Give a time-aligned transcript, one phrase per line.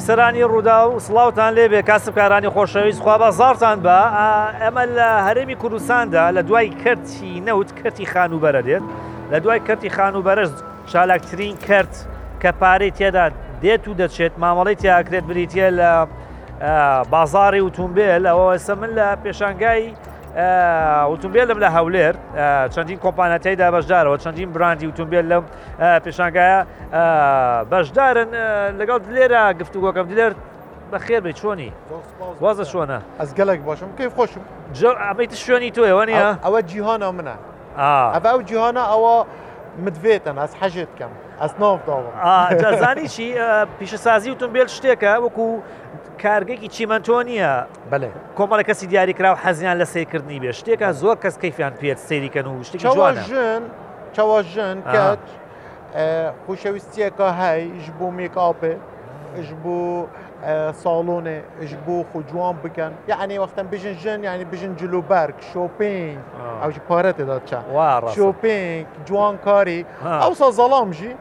[0.00, 3.98] ئەفیسەرانی ڕوودا و سڵاوتان لێ بێ کاسبکارانی خۆشەویست خوا بازارتان بە
[4.62, 8.84] ئەمە لە هەرمی کوردستاندا لە دوای کەرتی نەوت کەتی خانوبەرە دێت
[9.32, 10.52] لە دوای کەتی خانوبەرز
[10.92, 11.92] چالاکترین کرد
[12.42, 13.26] کە پارەی تێدا
[13.62, 15.90] دێت و دەچێت مامەڵی تیاکرێت بریتە لە
[17.14, 19.84] بازاری وتونبێل ئەوە سە من لە پێشانگای
[20.36, 22.14] ئۆتومبیلم لە هەولێر
[22.74, 25.44] چەندین کۆمپانەتەیدا بەشدارەوە چەندین براندی ئۆتومبیل لەم
[26.04, 26.58] پێشانگایە
[27.70, 28.30] بەشدارن
[28.80, 30.32] لەگەڵ لێرە گفتوگۆکەم دلێر
[30.92, 31.72] بەخێر بێ چۆنی
[32.42, 34.44] وازە شوۆنە ئەزگەلێک باشم کەی خۆشم
[35.04, 37.36] ئەمەیت شوێنی توێ وانە ئەوە جیهانە منە
[38.14, 39.14] ئەە ئەو جیهانە ئەوە
[39.84, 42.06] مدوێتن ئەس حەژێت کەم ئەس ناڵ داڵم
[42.62, 43.26] جەزانی چی
[43.78, 45.46] پیشەسازی وتم بێت شتێکە وەکو
[46.26, 47.50] کارگەکی چیمەنتۆ نییە
[47.92, 52.62] بڵێ کۆمەڵە کەسی دیاریکرااو حەزیان لە سیکردنی بێ شتێکە زۆر کەس کەیفیان پێت سەیریکەن و
[52.68, 52.80] شتێک
[53.28, 53.62] ژن
[54.14, 55.24] چاژن کات
[56.44, 58.74] خوشەویستیەکە هەی ژ بوو میکاپێ
[59.46, 60.08] ژ بوو
[60.82, 66.16] ساڵۆنێ ژ بوو خوجوان بکەن یعنی وەختم بژن ژن یعنی بژن جلوبەرگ شۆپنگ
[66.62, 67.60] ئەو پارە تێدا چا
[68.16, 69.80] شۆپنگ جوان کاری
[70.22, 71.12] ئەو سا زەڵام ژی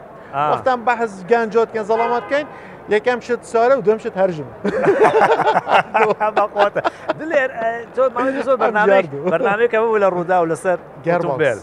[0.51, 2.47] وەختم بەحز گەنجات کە زەڵامات کەین
[2.89, 4.49] یەکەم شت سارە و دەم شت هەرژم
[6.39, 6.81] بەقۆتە
[7.19, 7.49] دلێر
[8.45, 11.59] زۆر بەنامێک بەنامێکەوە بوو لە ڕوودا و لەسەر گەرمبێل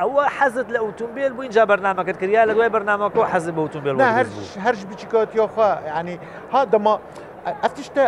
[0.00, 3.94] ئەوە حەزت لە ئۆتومبیل بوو اینجا بەرنمەکەت کریا لە دوای بەرنمەکە حەز بە ئۆتومبیل
[4.64, 6.16] هەرش بچیکات یۆخوا ینی
[6.52, 6.94] ها دەما
[7.62, 8.02] ئەفتیشتە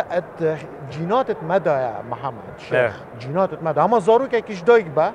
[0.93, 5.07] جیناتت مەدایە محەممەد شێخ جیناتت مەدا ئەمە زۆرۆکێکیش دایک بە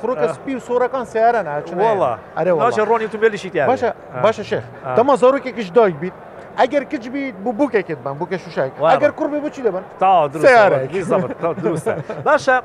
[0.00, 3.90] خڕۆکە سپی و سۆرەکان سیارە ناچوەڵە ئەرێ ڕۆنی تو بێلیشی باشە
[4.24, 4.64] باشە شێخ
[4.96, 6.14] دەما زۆرێکێکیش دایک بیت
[6.60, 11.92] ئەگەر کچ بیت بۆ بووکێکت بم بووکە شوشای ئەگەر کوڕبێ بچی دەبن تا درستە
[12.28, 12.56] باشە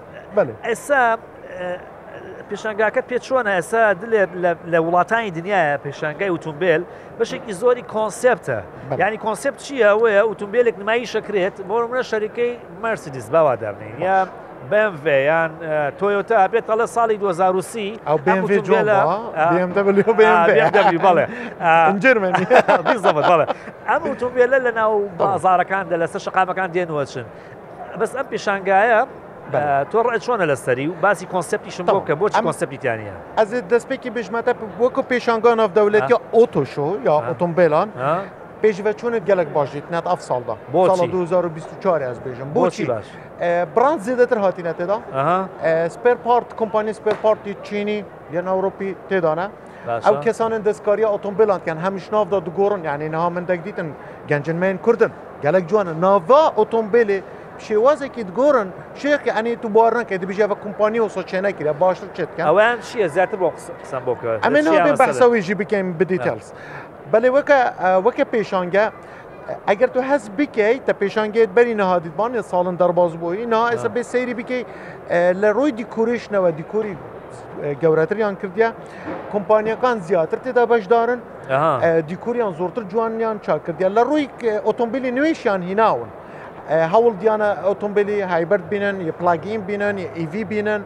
[0.67, 1.01] ئێستا
[2.51, 3.83] پیشنگاکە پێ چۆنە ئێسا
[4.73, 6.81] لە وڵاتانی دنیاە پیشنگای ئۆتومبیل
[7.19, 8.57] بەشێکی زۆری کۆنسپتە
[9.01, 12.51] ینی کۆنسپت چیە ئەوەیە ئۆتومبیلێک نمایی شکرێت بۆ منە شەریکەی
[12.83, 14.17] مەرسیدیس باوا دەبنین یا
[14.71, 15.51] بمڤیان
[15.99, 18.45] تۆیۆتە ئەبێت ئەڵە ساڵی 2030 ئەو بڵێ ئەم
[24.11, 27.25] ئۆتومبیلە لە ناو بازارەکان لە لەسەر شقامەکان دێنوەچن
[27.99, 29.01] بەس ئەم پیشنگایە
[29.49, 34.51] تۆ ڕێت چۆنە لە سەری و باسی کۆنسپتیشم کە بۆ کۆنسپتیانە ئەز دەستپێکی بژمەتە
[34.81, 37.87] وەکو پێشانگان ئەف دەولێت یا ئۆتۆشۆ یا ئۆتۆمبیلان
[38.63, 43.05] پێشە چۆنت گەلک باشیت نات ئەف ساڵدا بۆ 2024 ئەس بێژم بۆچی باش
[43.75, 44.97] بران زیدەتر هاتیە تێدا
[45.95, 47.99] سپێر پارت کۆمپانی سپێر پارتی چینی
[48.33, 49.47] یان ئەوروپی تێدانە
[50.05, 53.87] ئەو کەسانن دەستکاریە ئۆتۆمبیلان کەن هەمیش ناودا دگۆڕن یعنی نها من دەگدیتن
[54.29, 55.11] گەنجمەین کوردن
[55.43, 57.19] گەلک جوانە ناوا ئۆتۆمبیلی
[57.67, 58.69] شێوازێکی گۆرن
[59.01, 63.37] شێخی ئەنی تو بار نکە دەبیژێ بە کمپانی و سۆچێنەکرە باشتر چێتکە ئەویان چیە زیاتر
[63.41, 63.49] بۆ
[63.83, 66.47] قسم بۆ ئەمە بەسەویژی بکەین بدیتەلس
[67.11, 67.59] بەێ وەکە
[68.05, 68.85] وەکە پێشانگە
[69.69, 74.33] ئەگەر تو هەست بکەیت تە پێشانگەیت بەری نەهادیدبانێ ساڵن دەرباز بووی نا ئێستا بێ سەیری
[74.39, 74.65] بکەیت
[75.41, 76.95] لە ڕۆی دیکوریشنەوە دیکوری
[77.81, 78.69] گەورەتریان کردیا
[79.31, 81.19] کۆمپانیەکان زیاتر تێدا بەشدارن
[82.09, 84.25] دیکوریان زۆرتر جوانیان چاکردیان لە ڕووی
[84.67, 86.09] ئۆتۆمبیلی نوێشیان هیناون
[86.69, 90.81] هەوڵ دیانە ئۆتۆمبیلی هایبەر بینن ی پلاگین بینن ئیV بینن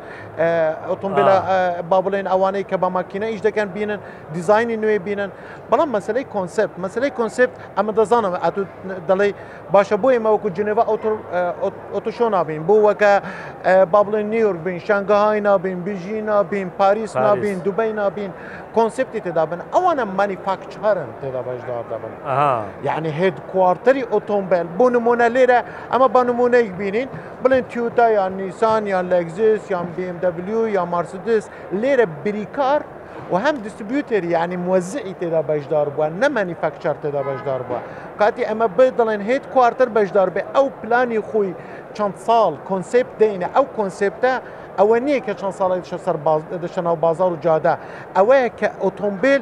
[0.92, 1.36] ئۆتۆمبیلە
[1.92, 4.00] با بڵێن ئەوانەی کە بە ماکینە ئیش دەکەن بینن
[4.36, 5.30] دیزانی نوێ بینن
[5.72, 8.34] بەڵام مەسلەی کۆنسپت مەسلەی کۆنسپت ئەمە دەزانم
[9.10, 9.30] دەڵێ
[9.74, 10.84] باشە بۆ ئێمەوەکو جنێڤە
[11.94, 13.14] ئۆتۆشۆ نابین بۆ وەکە
[13.92, 18.32] با بڵێن نیور بین شانگەهای نابین بژی نابین پاریس نابین دوبەی نابین
[18.76, 22.14] کۆنسپتی تێدا بن ئەوانە مانیفاکچارن تێدا بەشدار دەبن
[22.88, 25.60] یعنی هێد کوارتەری ئۆتۆمبیل بۆ نمونە لێرە
[25.92, 27.10] ئەمە بە نمونەیەک بینین
[27.42, 31.44] بڵێن تیوتا یان نیسان یان لەگزیس یان BMW یا مارسدس
[31.82, 32.82] لێرە بریکار
[33.32, 37.82] و هەم دیستریبیوتر یعنی موەزعی تێدا بەشدار بووە نەمەنیفەکچەر تێدا بەشدار بووە
[38.20, 41.52] کاتی ئەمە بدڵێن هیچ کوارتر بەشدار بێ ئەو پلانی خۆی
[41.98, 44.34] چەند ساڵ کۆنسپت دێنە ئەو کۆنسپتە
[44.80, 46.18] ئەوە نییە کە چەند ساڵی سەر
[46.64, 47.74] دەشەناو بازار و جادا
[48.18, 49.42] ئەوەیە کە ئۆتۆمبیل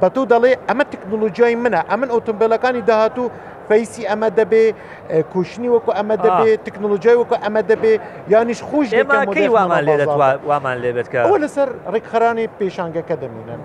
[0.00, 3.26] بە تۆ دەڵێ ئەمە تەکنۆلۆژیای منە ئەمن ئۆتۆمبیلەکانی داهاتوو
[3.68, 4.64] فەیسی ئەمە دەبێ
[5.32, 7.92] کوشتنی وەکو ئەمە دەبێ تەکنۆلژیای وەکو ئەمە دەبێ
[8.32, 8.88] یانیش خوش
[9.54, 10.06] وامان لێ
[10.50, 13.62] وامان لێبێتکە لەسەر ڕێکخەرانی پێشانگەکە دەمینن.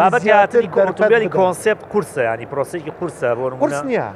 [0.00, 0.62] بابەت یاتر
[1.38, 4.08] کۆنسپت کورسە ینی پرۆسێکی قورسە بۆ قرس نییە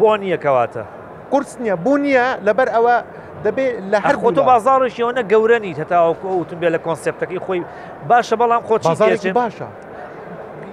[0.00, 0.84] بۆ نییەکەواتە
[1.32, 2.94] قرس نییە بوو نییە لەبەر ئەوە
[3.46, 7.60] دەبێت لە هەر خۆ تۆ بازارشیەوەە گەورەنی هەتاوەکو وتم بێ لە کۆنسپتەکەی خۆی
[8.10, 8.74] باشە بەڵام خۆ
[9.40, 9.68] باشە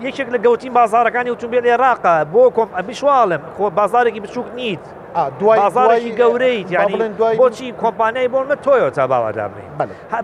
[0.07, 4.83] یەکێک لە گەوتین بازارەکانی ئۆتومبیل عێراقا بۆ کۆم ئەبیشواڵم خۆ بازارێکی بچووک نیت
[5.39, 6.95] دوایزارێکی گەورەیت یانی
[7.41, 9.67] بۆچی کۆمپانیای بۆمە تۆیۆ تا باوادابنی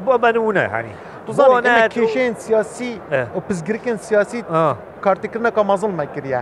[0.06, 0.94] بۆ بنونە هەنی
[1.96, 2.92] کێشێن سیاسی
[3.36, 4.40] و پزگرکن سیاسی
[5.06, 6.40] کارتکردنەکە مەزڵ مەکرە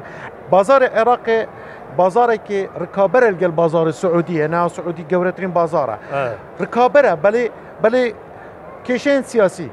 [0.54, 1.40] بازارە عێراقێ
[2.00, 5.95] بازارێکی ڕکابەر لەگەل بازارە سعودیە ناو سعودی گەورەترین بازارە
[6.63, 7.44] ڕکابەرە بەێ
[7.83, 8.04] بەێ
[8.88, 9.69] کێشێن سیاسی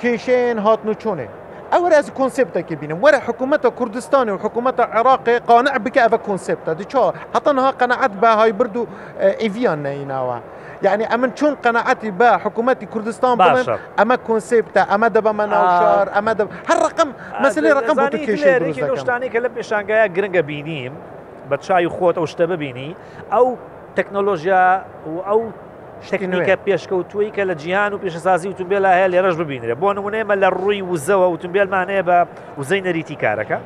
[0.00, 1.28] کێشێن هاتن و چۆنێ
[1.74, 7.04] ئەوەرە ئەس کۆنسپتەکی بینم وەرە حکوومەتە کوردستانی و حکوومەتە عێراقی قانع بکە ئەە کۆنسپتە دیچۆ
[7.36, 8.84] هەتەنها قەنەعەت بەهای برد و
[9.42, 10.38] ئیڤیان نیناوە.
[10.86, 13.66] يعني ئەمن چون قەنەعەتی بە حکوومەتتی کوردستان بڵێن
[14.00, 16.32] ئەمە کۆنسپتە ئەمە دەبە مەناوشار ئەمە
[16.68, 17.08] هەر ڕقم
[17.44, 17.96] مەسلی ڕقم
[19.02, 20.92] شتانی کە لە پێشانگایە گرنگە بینیم
[21.50, 22.90] بە چای خۆت ئەو شتە ببینی
[23.32, 23.46] ئەو
[23.96, 24.64] تەکنۆلۆژیا
[25.12, 25.40] و ئەو
[26.06, 30.80] شتێکنیکە پێشکەوتوی کە لە جیهان و پێشەسازی وتونبێلا هەیە لێرەش ببینرێ بۆ نمونێمە لە ڕووی
[30.90, 32.18] وزەوە وتونبێلمانەیە بە
[32.60, 33.56] وزەی نەریتی کارەکە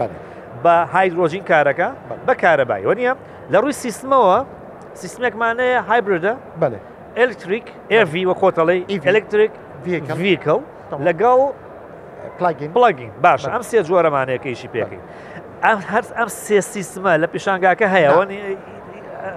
[0.64, 1.88] بە هایدرۆژین کارەکە
[2.26, 3.12] بە کارەبای وەنیە
[3.52, 4.38] لە ڕووی سیستمەوە
[5.02, 6.34] سیستمێکمانەیە هایبردە
[7.18, 9.52] ئەلکتریک ئێڤ وە کۆتەڵی ئەلکتریک
[10.24, 10.60] ویکەڵ
[11.06, 11.40] لەگەڵ
[12.74, 15.02] پلاگین باشە ئەم سێ جۆرەمانەیەکەیشی پێکەین
[15.66, 18.24] ئەم هەرس ئەم سێ سیستمە لە پیشانگاکە هەیەەوە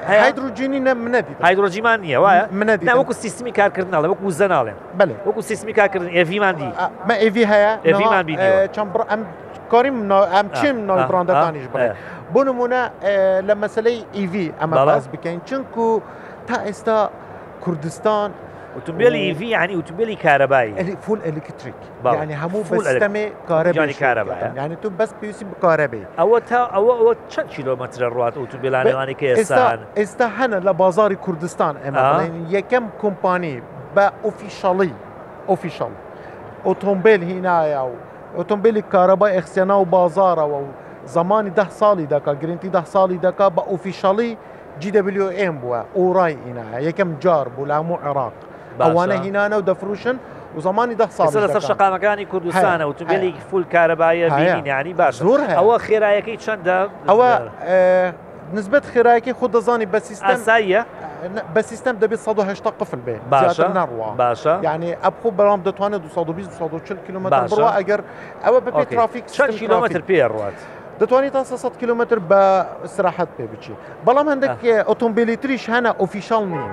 [0.07, 5.73] هایدروجینی نە منەبی هایدروجیمان نیە وایە منەبی وەکو سیستمی کارکردناڵ وەکو زەناڵێن بڵێ وەکو سیستمی
[5.79, 6.69] کارکردن ئێڤیمان دی
[7.07, 8.35] مە ئێوی هەیە ئێویمان بی
[8.75, 9.21] چەند ئەم
[9.71, 9.97] کاریم
[10.35, 11.89] ئەم چیم ناڵبڕاندەکانیش بڵێ
[12.33, 12.81] بۆ نمونە
[13.47, 15.85] لە مەسلەی ئیV ئەمە باز بکەین چونکو
[16.47, 16.97] تا ئێستا
[17.63, 18.29] کوردستان
[18.77, 21.75] ئۆتومبیلی ڤ ینی ئۆتومبیلی کارەبایی فول ئەلیکتریک
[22.15, 27.49] ینی هەموو بەستەمێ کارەبیانی کارەبا ینی تو بەس پێویستی بکارەبی ئەوە تا ئەوە ئەوە چەند
[27.55, 32.03] کیلۆمەترە ڕات ئۆتومبیلانەوانی کە ئێستان ئێستا هەنە لە بازاری کوردستان ئەمە
[32.55, 33.55] یەکەم کۆمپانی
[33.95, 34.91] بە ئۆفیشەڵی
[35.49, 35.93] ئۆفیشەڵ
[36.67, 37.95] ئۆتۆمبیل هینایە و
[38.37, 40.67] ئۆتۆمبیلی کارەبای ئەخسیێنا و بازارەوە و
[41.17, 44.31] زمانی ده ساڵی دەکا گرنگی ده ساڵی دەکا بە ئۆفیشەڵی
[44.81, 48.33] GWM بووە ئۆڕای ئینە یەکەم جار بوو لە هەموو عێراق
[48.79, 50.15] ئەوانە هینانە و دەفروشن
[50.55, 55.75] و زمانی ده ساڵ لەسەر شقامەکانی کوردستانە و توگەلی فول کارەبایە ینی باش زۆر ئەوە
[55.87, 56.75] خێرایەکەی چەندە
[57.09, 57.41] ئەوە
[58.53, 60.83] نسبت خێراەکەی خود دەزانی بە سیستم سایە
[61.55, 67.43] بە سیستم دەبێت 1970 قفل بێ باشە نڕوە باشە یعنی ئەبخۆ بەڵام دەتوانێت 240 کیلومتر
[67.47, 67.99] بڕوە ئەگەر
[68.43, 70.55] ئەوە بپێ ترافیک 6 کیلومتر پێڕات.
[71.01, 72.41] دەتوانیت تا 300 کیلومتر بە
[72.97, 73.73] سراحەت پێ بچی
[74.05, 76.71] بەڵام هەندێک ئۆتۆمبیلی تریش هەنا ئۆفیشال نین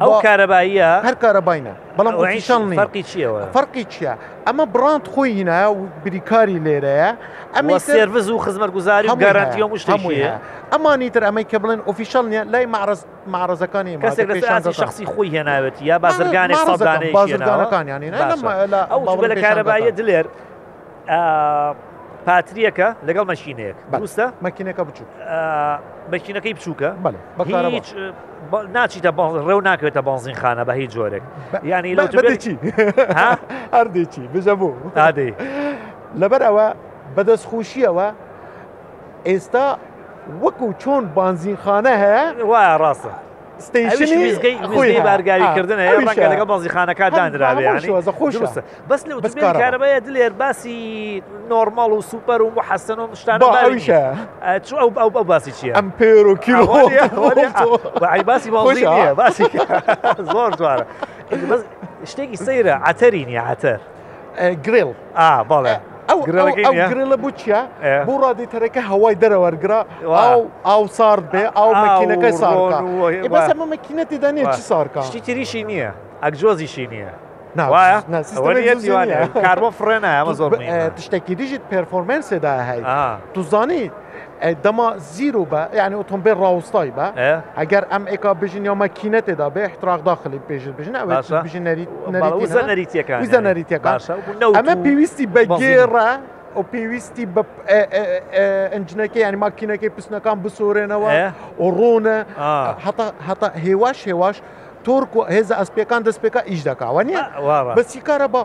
[0.00, 4.12] ئەو کارەباییە هەر کارەباینە بەڵام ئەوشان فەرقی چیەوە فەرقی چییە
[4.48, 7.10] ئەمە برانند خۆی هینایە و بریکاری لێرەیە
[7.56, 10.32] ئەمە سێرز و خزمەت گوزاری و گارانتیە وشت هەموویە
[10.72, 13.00] ئەمانی تر ئەمەی کە بڵێن ئۆفیشال نیە لای معرز
[13.34, 18.00] معرزەکانی کەسێک شخصی خۆی هێناوێت یا بازرگانی سەدانەی بازرگانەکانیان
[18.90, 19.00] ئەو
[19.32, 20.26] لە کارەباییە دلێر
[22.26, 25.06] پاتریەکە لەگەڵ مەشینەیەک بوستە مەکینەکە بچوو
[26.10, 26.90] بەچینەکەی بچووکە
[27.54, 27.94] هیچ
[28.76, 29.10] ناچیتە
[29.48, 31.22] ڕێو ناکوێتە بازین خانە بە هیچ جۆرێک
[31.62, 31.94] ینی
[33.76, 35.32] هەردێکی بژە بوو تادی
[36.20, 36.66] لەبەر ئەوە
[37.16, 38.08] بەدەستخوشیەوە
[39.28, 39.66] ئێستا
[40.42, 43.12] وەکو چۆن بانزینخانە هەیە وایە ڕاستە
[43.58, 44.34] ستیشنی
[45.00, 47.82] بارگاریکردن ڕەنگە لەگە بازیخانەکە دانراوێ
[48.18, 48.48] خۆشە
[48.90, 49.00] بەس
[49.38, 50.78] لە کارەبەیە دلێر باسی
[51.50, 54.02] نۆرمال و سوپەر و حەسەن و شتانەویشە
[54.42, 56.64] ئەو ئەو ئەو باسی چیە ئەم پێر و کیلۆ
[58.30, 58.78] باسی باڵ
[59.20, 59.44] باسی
[60.32, 60.84] زۆر دوارە
[62.10, 63.78] شتێکی سەیرە عتەرینی عتەر
[64.66, 65.76] گرل ئا بەڵێ
[66.26, 67.60] گرلە بوو چیە
[68.08, 69.80] بۆ ڕادیتەرەکە هەوای دەرەوەرگرا
[70.68, 72.58] ئاو سارد بێ ئاو مەکینەکەی ساڕ
[73.34, 75.90] بەس ئەمە مەکینەتی دانێ چی سارکە شتی تریشی نییە
[76.24, 77.12] ئەکجۆزیشی نییە.
[79.46, 80.50] کاربە فرێنە ئەمە زۆر
[80.96, 82.88] تشتێکی دیژیت پرفۆرمنسێدا هەیە
[83.34, 83.84] تو زانی
[84.62, 87.06] دەما زیرو بە یعنی ئۆتۆمبیل ڕاوستای بە
[87.58, 90.96] ئەگەر ئەم ئێکا بژین یا مەکینە تێدا بێ احتراق داخلی پێشت بژن
[92.68, 93.14] نەریتەکە
[93.48, 93.96] نەریتەکە
[94.56, 96.10] ئەمە پێویستی بە گێڕە
[96.56, 97.42] و پێویستی بە
[98.72, 101.10] ئەنجینەکە ینی ماکینەکەی پستنەکان بسۆرێنەوە
[101.60, 102.16] و ڕۆنە
[103.28, 104.36] هەتا هێواش هێواش
[104.86, 107.22] تۆرک و هێز ئەسپێکان دەستپێکە ئیش دەکاوە نیە
[107.78, 108.40] بەسیکارە بە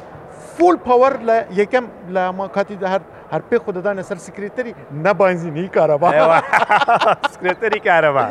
[0.56, 1.86] فول پاوەەر لە یەکەم
[2.16, 3.02] لە ماکاتی دە هەر
[3.34, 4.74] هەر پێ خوددانە سەر سکرێتەری
[5.06, 6.10] نەبانزینی کارەبا
[7.34, 8.25] سکرێتەری کارەبا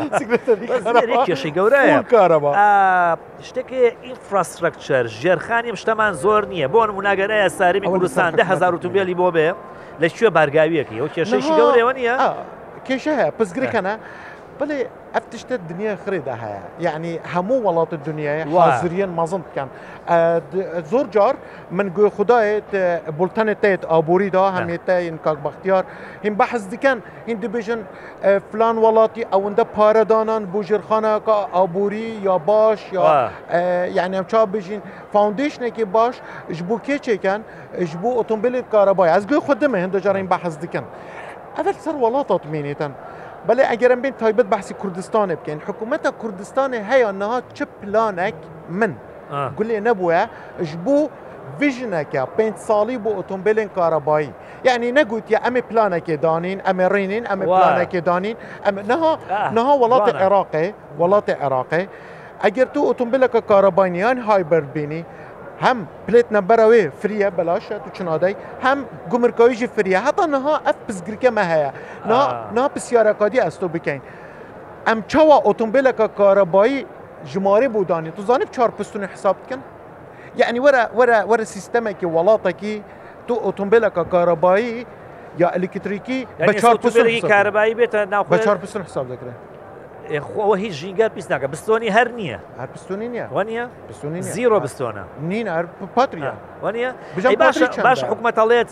[1.28, 2.50] کێشی گەورەیە کارەبا
[3.48, 9.48] شتێکی ئینفراسترکچەر ژێرخانی شتەمان زۆر نییە بۆن مناگەرەیە ساریمی کوردستان ده هزار تومبیلی بۆ بێ
[10.02, 12.14] لەکوێ بارگاویەکی ئەو کێشەی گەورەوە نیە
[12.86, 13.80] کێشە هەیە پزگرەکەە
[14.62, 14.80] بڵێ
[15.14, 19.68] ئەف تشتە دنیا خرێدا هەیە یعنی هەموو وڵاتە دنیای وازریان مەزم بکەن
[20.92, 21.34] زۆر جار
[21.76, 22.70] من گوێ خدایێت
[23.18, 25.84] بولتەنێت تێت ئابوووریدا هەمێتە ین کاک بەختیار
[26.24, 27.80] هین بەحز دیکەن هین دبێژن
[28.50, 33.02] فلان وڵاتی ئەوەندە پارەدانان بۆ ژێرخانەکە ئابووری یا باش یا
[33.98, 34.80] یعنی ئەم چا بژین
[35.12, 36.14] فاوندیشنێکی باش
[36.56, 37.40] ji بۆ کێچێکەن
[37.90, 40.84] ji بۆ ئۆتۆمبیلێت کارەبای ئەس گوێ خودمە هەندە جارین بەحز دیکەن.
[41.56, 42.92] ئەفر سەر وڵاتات مێنێتەن.
[43.46, 48.38] بەێ ئەگەرم بین تایبەت بەسی کوردستانە بکەین حکوومەتە کوردستانی هەیە نەها چ پلانێک
[48.80, 48.92] من
[49.58, 50.22] گولێ نەبووە
[50.68, 51.10] ژ بوو
[51.60, 54.30] ڤژنەکە پێ ساڵی بۆ ئۆتۆمبیلین کارەبایی
[54.68, 58.36] یعنی نەگوتیە ئەمە پلانەکێ دانین ئەمە ڕێنین ئەمە پلانەکێ دانین
[58.90, 59.12] نها
[59.56, 60.68] نها وڵاتە عێراقی
[61.00, 61.84] وڵاتە عێراقی
[62.44, 65.02] ئەگەر تو ئۆتۆمبیلەکە کارەبانیان هایبەر بینی
[65.66, 68.34] هەم پلێت نەبەرەوەێ فریە بەلاشێت و چنادەی
[68.66, 68.78] هەم
[69.12, 71.70] گومرکۆیژی فریە هەتا نەها ئەف پزگرکەمە هەیە
[72.56, 74.00] نا پرسیارەکادی ئەستۆ بکەین.
[74.88, 76.78] ئەم چاوە ئۆتۆمبیلەکە کارەبایی
[77.32, 79.60] ژمارە بودانی تو زانب چارپستون حساب بکەن
[80.40, 82.74] یعنی وەرە وەرە وەرە سیستەمێکی وڵاتێکی
[83.26, 84.76] تو ئۆتۆمبیلەکە کارەبایی
[85.42, 89.51] یا ئەلکتریکی بە چارپستون کارەبایی بێتە ناو بە چارپستون حساب دەکرێت.
[90.10, 95.48] خۆەوە هیچ ژینگەر پیس ناکە بستۆنی هەر نییە هەر پستونی نیە وانە زیرۆ بستۆنە نین
[95.96, 96.32] پاتریە
[96.62, 96.92] وانە
[97.86, 98.70] باش حکومەتەڵێت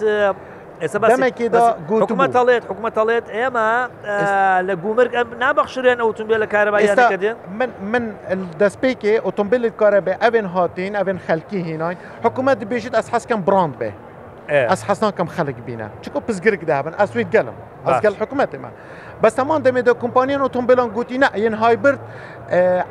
[1.90, 3.68] حکومەتەڵێت حکومەتەڵێت ئێمە
[4.68, 6.98] لە گومرگ ئەم نابەخشرێن ئۆتۆمبیل لە کارەبایێن
[7.92, 8.04] من
[8.60, 13.90] دەستپێکێ ئۆتۆمبیلت کارەبێ ئەوێن هاتین ئەوێن خەلکی هیناین حکوومەت دەبێژیت ئەس حەسکەم براند بێ
[14.72, 17.56] ئەس حەسناکەم خەلک بینە چکۆ پزگرک دابن ئەسویت گەلم
[17.86, 18.70] ئەسگەل حکوومەتێمە
[19.24, 22.00] بەسەمان دەمێدە کۆمپانیان ئۆتۆمبیلان گوتی نە یەن هایبرد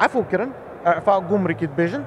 [0.01, 0.51] ئەفوکردن
[1.29, 2.03] گومڕێکیت بێژن.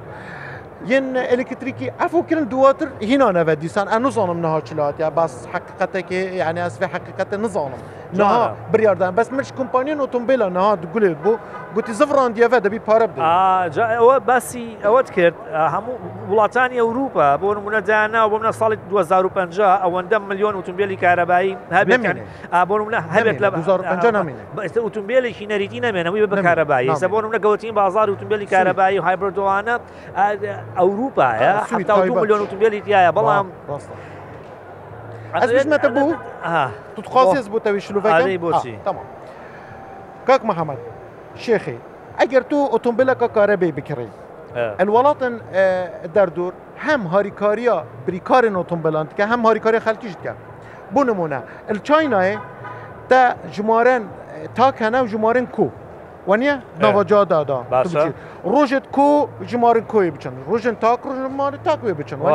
[0.97, 6.75] ین elektrikî evkirin duwatir hîna neve dîsan em nizanim niha çilatiya bas heqiqetekê yani ez
[6.83, 7.81] vê heqiqete nizanim.
[8.15, 11.37] نها بریاردن بەس مش کمپانیین ئۆتۆمبیلە نها گولێت بوو
[11.77, 13.15] گوتی زفڕاندیەوە دەبی پارە ب
[13.97, 15.35] ئەوە باسی ئەوەت کرد
[15.75, 15.95] هەموو
[16.31, 22.01] وڵاتانی ئەوروپا بۆ نمونە دانا بۆ منە ساڵی 2050 ئەوەندە میلیۆن ئۆتۆمبیلی کارەبایی هەبێت
[22.69, 23.49] بۆ منە هەبێت لە
[24.63, 29.75] ئێستا ئۆتۆمبیلێکی نەریتی نامێنەوەی بە کارەبایی سە بۆ منە گەوتین بازار ئۆتۆمبیلی کارەبایی و هایبردوانە
[30.79, 31.53] ئەوروپایە
[32.19, 33.47] میلیۆن ئۆتۆمبیلی تایە بەڵام
[35.41, 36.13] ئەزمەتە بوو
[37.05, 38.75] توخواز بووتەوی شلوڤی بۆچی
[40.29, 40.81] کاک محەممەد
[41.45, 41.79] شێخی
[42.21, 44.11] ئەگەر تو ئۆتۆمبیلەکە کارەبێ بکڕی
[44.83, 45.35] الوڵاتن
[46.17, 46.53] دەردور
[46.87, 50.35] هەم هاریکاریە بریکارن ئۆتۆمبیلان کە هەم هاریکاری خەلکیش دکە
[50.95, 51.39] بۆ نمونە
[51.73, 52.37] الچینایە
[53.11, 53.21] تە
[53.55, 54.03] ژمارن
[54.59, 55.67] تاکەنە و ژمارن کو
[56.31, 57.59] وەنیە نەوەجا دادا
[58.53, 59.07] ڕۆژت کو
[59.51, 62.31] ژمارن کۆی بچن ڕۆژن تاک ڕژماری تاکوێ بچن وە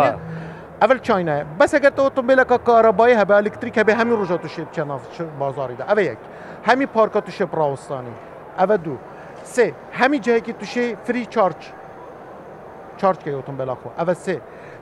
[0.81, 4.83] ئەل چینە بەسەگە ئۆتۆمبیلەکە کارەبای هەبە ئەلکتریک هەبێ هەمی ڕژە تووشێ بچە
[5.41, 6.19] بازاریدا ئەوە یەک
[6.67, 8.15] هەمی پارکە تووشێ پراوەستانی
[8.59, 8.97] ئەوە دوو
[9.53, 9.65] سێ
[9.99, 11.59] هەمی جەیەکی تووشێ فری چارچ
[12.99, 14.35] چارچکە ئۆتۆمبیلا خۆ ئەوە سێ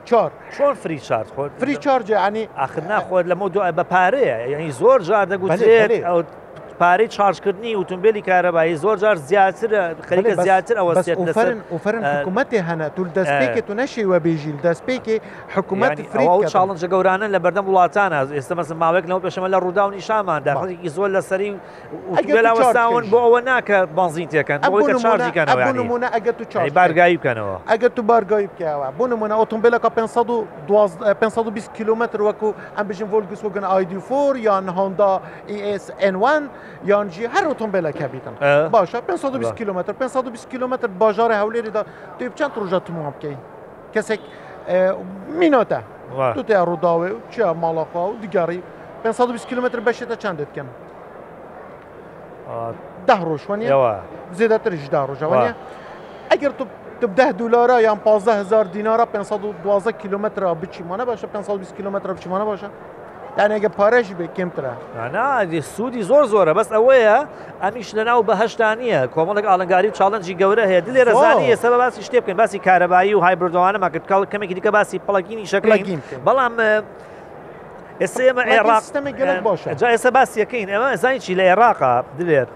[0.09, 4.71] چار چۆن فری چارت خۆت فری چارجێ ئەنی ئاخر ناخۆت لەمە دو بە پارەیە یعنی
[4.81, 5.61] زۆر جار دەگوت
[6.07, 6.19] ئەو
[6.79, 14.19] پارەی چارشکردنی ئۆتۆمبیلی کارەبایی زۆر جار زیاتر خەریکە زیاتر ئەوەفرنکومەتی هەنە تول دەستپێکی تو نەشیوە
[14.19, 15.17] بێژیل دەستپێکی
[15.55, 15.99] حکوومەت
[16.47, 20.89] چاڵنجە گەورانە لە بەردەم وڵاتانە ئێستا مەس ماوێک لەەوە پێشمە لە ڕوودا و نیشامان داخڵێکی
[20.95, 21.51] زۆر لە سەری
[22.33, 24.59] ولاوەستاون بۆ ئەوە ناکە بانزین تێکەن
[25.01, 32.49] چارجیکەنەوە ئەگە تو بارگایی بکەنەوە ئەگە تو بارگایی بکەوە بۆ نمونە ئۆتۆمبیلەکە 520 کیلومتر وەکو
[32.77, 35.11] ئەم بژین ڤۆلگوس وگەن آیدیفۆر یان هەندا
[35.49, 36.43] ئس e N1
[36.85, 38.33] یانجی هەر ئۆتۆمبیلەکە بیتن
[38.75, 41.81] باشە 520 کیلومتر 520 کیلومتر باژارە هەولێریدا
[42.19, 43.39] توی بچەند ڕژە تمام بکەین
[43.93, 44.21] کەسێک
[45.39, 45.79] مینۆتە
[46.35, 48.59] تو تیا ڕووداوێ و چیا ماڵەخوا و دیگەڕی
[49.03, 50.67] 520 کیلومتر بەشێتە چند دەکەم
[53.07, 53.93] ده ڕۆژوانیەوە
[54.37, 55.51] زێدەترش دا ڕۆژەوەە
[56.31, 56.51] ئەگەر
[57.01, 62.69] تو ده دولارە یان 15000 دینارە 512 کیلومتر بچیمانە باشە 520 کیلومتر بچیمانە باشە
[63.39, 64.73] یانێگە پارەش بێ کمترە
[65.13, 67.17] نادی سوودی زۆر زۆرە بەس ئەوەیە
[67.63, 72.17] ئەمیش لە ناو بەهشتانیە کۆمەڵک ئالنگاری و چاڵەنجی گەورە هەیە دلێ ڕزانانیە سەب باسی شتێ
[72.25, 76.53] بکەن باسی کارەبایی و هایبردوانە ماکردکەڵ کەمێکی دیکە باسی پڵگینی شەکلگین بەڵام
[78.01, 82.49] ئێستا ئێمە عێراقستەمی گەلک باشە جا ئێستا باسیەکەین ئەمە زانی چی لە عێراقا دلێت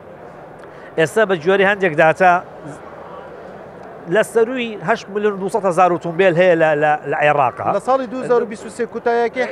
[1.00, 2.34] ئێستا بە جوێری هەندێک داتا
[4.16, 6.56] لە سەروی 8 میلیون 200 هزار ئۆتۆمبیل هەیە
[7.12, 9.48] لە عێراقا لە ساڵی 2023 کوتایەکەی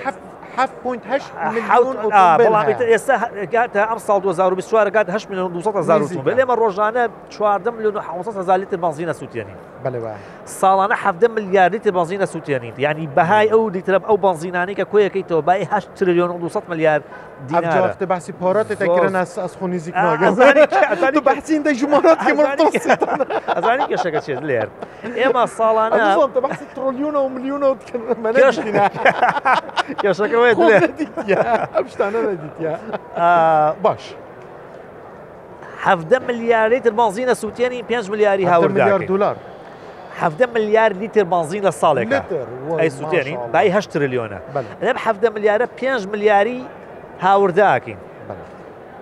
[0.66, 3.16] بەڵامیتە ئێستا
[3.56, 6.00] گاتە ئەم ساڵ 2020 گات 8 میلیۆن 200 هزار
[6.32, 9.58] لێمە ڕۆژانە 14 میلیۆن 500 هزار لیتر بانزینە سووتێنین.
[10.62, 15.64] ساڵانە ه ملیار لیتر بنزینە سووتێنیت ینی بەهای ئەو لیترە ئەو بنزینانی کە کویەکەیتەوە بای
[15.64, 17.02] 8 تریلیۆن 200 ملیار
[17.48, 19.96] دیافت باسی پۆرەتێکرن ئەسخۆ نزیک
[21.26, 22.18] بەحچین دە ژمارات
[23.56, 24.68] ئەزانی کێشەکە چێت لێر
[25.16, 25.96] ئێمە ساڵانە
[26.76, 27.68] ترۆلیونە و میلیونە
[30.02, 30.56] کێشەکەی
[31.76, 32.76] ئەمشتانە دیتیا
[33.84, 34.14] باش.
[35.88, 38.68] هەفتە ملیارێتتر بازینە سووتێنی 5 ملیاری هاور
[39.10, 39.36] دلار
[40.22, 42.12] هەفتە ملیار لیتر بانزین لە ساڵێک
[42.80, 44.40] ئەی سووتێنین بای هە تریلیۆنە
[44.86, 46.60] لەب هەفتە ملیارە 5 ملیاری
[47.24, 47.98] هاورداکەین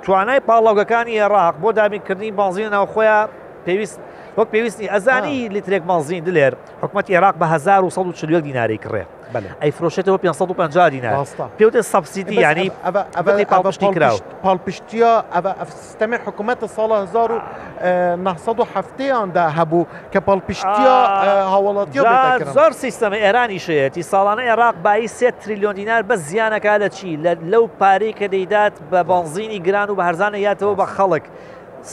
[0.06, 3.28] توانای پاڵاوگەکانی عێراق بۆ دابینکردنی بانزین ناو خۆیان
[3.68, 4.00] پێویست
[4.38, 9.10] وەک پێویستنی ئەزانی لیترێک بانزین دلێر حکوومەت عێراق بە 1940 دیناری کڕێت
[9.64, 11.16] ئەیفرۆشێتەوە 550 دینار
[11.60, 12.68] پێوتە سبسیدی ینی
[13.52, 16.98] پاڵپشتی کراوە پاڵپشتیا ئەە ئەفسیستەمی حکوومەتە ساڵە
[18.26, 20.96] 1970یاندا هەبوو کە پاڵپشتیا
[21.54, 27.10] هاوڵەتی زۆر سیستەمی ئێرانی شێتی ساڵانە عێراق بای سێ تریلیۆن دینار بە زیانەکە لە چی
[27.52, 31.26] لەو پارەی کە دەیدات بە بانزینی گران و بە هەرزانە یاتەوە بە خەڵک.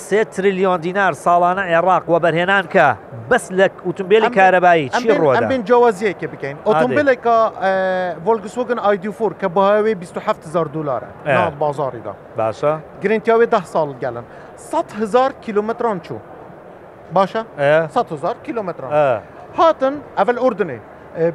[0.08, 2.86] سێ تریلیۆن دینار ساڵانە عێراق وە بەرهێنان کە
[3.30, 7.38] بەس لە ئۆتمبیلی کارەبایی چی ڕۆدا بن جیازیەکە بکەین ئۆتمبیلێکە
[8.24, 11.08] ڤۆلگسۆگن ئایدیفور کە بەهاوێ 27000 دلارە
[11.60, 12.72] بازاریدا باشە
[13.02, 14.24] گرنتیاوێ ده ساڵ گەلن
[14.72, 16.18] 100هزار کیلومتران چوو
[17.16, 17.40] باشە
[17.94, 18.92] 100هزار کیلومتران
[19.58, 20.78] هاتن ئەڤل ئوردنێ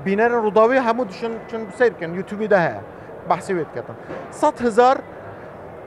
[0.05, 2.81] بینەرە ڕووداوی هەموو دشن چون سیرکن یوتوبی دا هەیە
[3.29, 3.97] بەحسیوێت کردن
[4.41, 4.97] 100هزار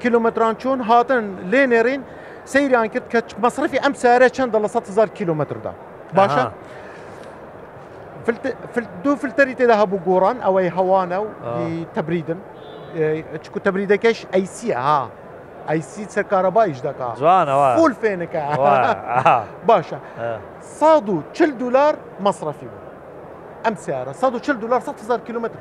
[0.02, 2.02] کیلومتران چوون هاتن لێ نێرین
[2.44, 5.72] سەیران کرد کە مەصرفی ئەم سارە چەندە لە 100هزار کیلومتردا
[6.16, 6.42] باشە
[9.04, 11.26] دوو فلتەری تێدا هەبوو گۆڕان ئەوەی هەوانە و
[11.96, 12.38] تەبریدن
[13.44, 15.02] چکو تەبریدەکەش ئەیسیە ها
[15.68, 18.42] ئەیسی سەرکارەبایش دەکات جوانەوە فول فێنەکە
[19.68, 19.98] باشە
[20.78, 21.94] ساد و چل دولار
[22.26, 22.86] مەصرفی بوو
[23.64, 25.58] ئەم سیارە 140 دلار 100هزار کیلومتر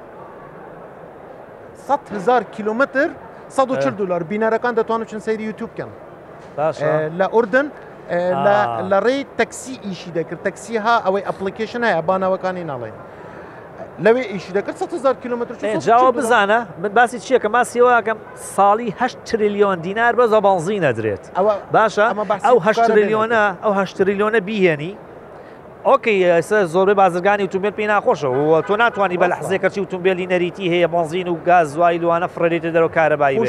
[1.89, 3.09] 100هزار کیلومتر
[3.49, 5.89] 140 دلار بینەرەکان دەتوانن چن سەیری یوتوب بکەن
[7.19, 7.67] لە ئوردن
[8.91, 12.95] لە ڕێی تەکسی ئیشی دەکرد تەکسی ها ئەوەی ئەپلیکیشن هەیە بانەوەکانی ناڵێن
[14.05, 15.53] لەوێ ئیشی دەکرد 100هزار کیلومتر
[15.89, 18.17] جاوە بزانە من باسی چییە کە ماسیێواکەم
[18.55, 21.23] ساڵی ه تریلیۆن دینار بە زەبانزی نەدرێت
[21.75, 22.05] باشە
[22.47, 24.93] ئەوه تریلیۆنە ئەوه تریلیۆنە بیهێنی
[25.87, 30.87] ئۆکەی ئێستا زۆربەی بازرگانی ئۆتومبیل پێی ناخۆشەوە تۆ ناتوانانی بە لە حزێکەرچی ئۆتومبیلی نەریتی هەیە
[30.93, 33.39] بنزین و گاز زوای لوانە فرەرێتە دەرەوە کارەبایی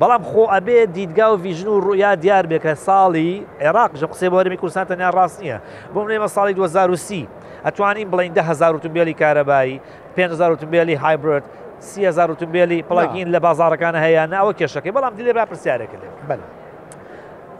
[0.00, 4.56] بەڵام خۆ ئەبێ دیدگا و ڤژن و ڕویا دیار بێکە ساڵی عێراق ژە قسێ بۆەرمی
[4.62, 5.58] کورسان تەنیا ڕاست نییە
[5.94, 7.28] بۆ منێمە ساڵی 2030
[7.64, 9.76] ئەتوانین بڵین ده هزار ئۆتومبیلی کارەبایی
[10.16, 11.42] 5000 ئۆتومبیلی هایبرد
[11.78, 16.36] سیهزار ئۆتومبیلی پڵگین لە بازارەکانە هەیە ناوە کێشەکەی بەڵام دیێ با پرسیارەکە لێ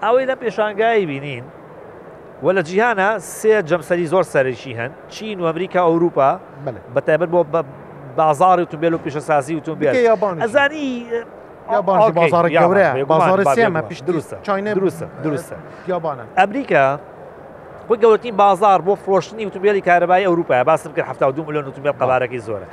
[0.04, 1.44] ئەوەی لە پێشانگایی بینین
[2.44, 6.30] وە لە جیهانە سێ جەمسەری زۆر سەرشی هەن چین و ئەمریکا ئەوروپا
[6.96, 7.40] بەتەبەر بۆ
[8.16, 9.88] بازاری تومبیل و پیشەسازی و تومبیل
[10.44, 10.88] ئەزانی
[12.16, 15.56] بازار گەورەیە بازار سێمە پیش دروستە چینە دروستە دروستە
[16.38, 16.86] ئەمریکا
[18.02, 22.66] گەورترین بازار بۆ فرۆشتنی ئۆتومبیلی کارەبای ئەوروپای باسم کرد 72 میلیۆن ئۆتومبیل قەبارەکەی زۆرە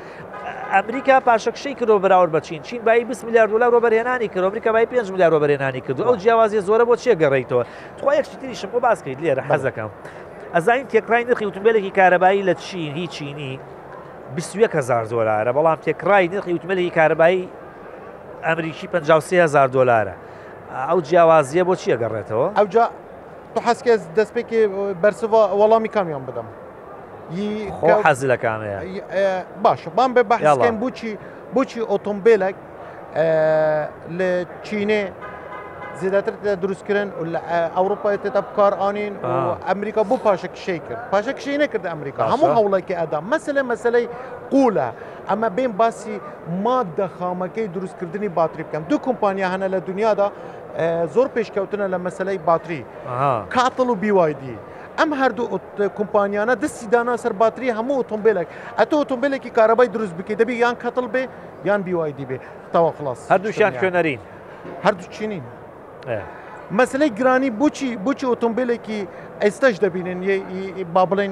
[0.75, 5.11] ئەمریکا پاشەکشەی کرۆ بەراورد بچین چین بای 20 میلیارد دلار ڕۆبەرێنانی کرد ئەمریکا بای 5
[5.11, 7.63] میلیارد ڕۆبەرێنانی کرد ئەو جیاوازی زۆرە بۆ چیە گەڕیتەوە
[7.97, 9.89] تخوا یەکشی تریشم بۆ باسکەیت لێرە حەزەکەم
[10.55, 13.59] ئەزانین تێکڕای نرخی وتمبلێکی کارەبایی لە چین هیچ چینی
[14.37, 17.43] 20هزار دلارە بەڵام تێکڕای نرخی وتملێکی کارەبایی
[18.45, 20.15] ئەمریکی 5هزار دلارە
[20.89, 22.85] ئەو جیاوازیە بۆ چیە گەڕێتەوە ئەوجا
[23.67, 24.59] حەسکە دەستپێکی
[25.03, 26.47] بەرسەوە وەڵامی کامیان بدەم.
[27.31, 28.77] حەزیلەکانەیە
[29.65, 31.11] باشە بام بێ بەحڵەکەم بچی
[31.55, 32.55] بچی ئۆتۆمبیلێک
[34.17, 34.29] لە
[34.65, 35.01] چینێ
[35.99, 36.33] زیاتر
[36.63, 37.39] دروستکردن لە
[37.75, 39.13] ئەوروپای تێتا بکارانین
[39.69, 44.05] ئەمریکا بۆ پاشە کشەی کرد پاشە کشەی نەکرد ئەمریکا هەموو هەوڵێکی ئەدا مەسلە مەسلەی
[44.53, 44.87] قولە
[45.29, 46.15] ئەمە بێن باسی
[46.65, 50.27] مادە خامەکەی دروستکردنی باتری بکەم دوو کۆمپانیا هەنە لە دنیادا
[51.15, 52.81] زۆر پێشکەوتنە لە مەسلەی باتری
[53.55, 54.57] کاتڵ و بیوایدی.
[54.99, 55.59] ئەم هەردوو
[55.99, 58.47] کۆمپانیانە دەستی دانا سەر باتری هەموو ئۆتۆمبیلێک
[58.79, 61.23] ئەتە ئۆتۆمبیلێکی کارەبای دروست بکەیت دەبی یان کەتڵ بێ
[61.67, 62.37] یان بیوایدی بێ
[62.73, 64.19] تەوا خلاص هەردووشیان کوێنەرین
[64.85, 65.43] هەردوو چینین
[66.79, 68.99] مەسلەی گرانی بچی بچی ئۆتۆمبیلێکی
[69.43, 70.19] ئێستش دەبینن
[70.93, 71.31] با بڵێن